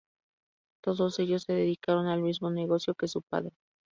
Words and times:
Todos 0.83 1.19
ellos 1.19 1.43
se 1.43 1.53
dedicaron 1.53 2.07
al 2.07 2.23
mismo 2.23 2.49
negocio 2.49 2.95
que 2.95 3.07
su 3.07 3.21
padre. 3.21 3.51